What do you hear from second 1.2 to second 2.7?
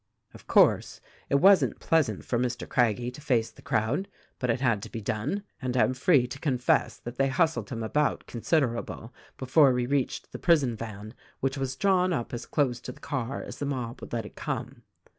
it wasn't pleasant for Mr.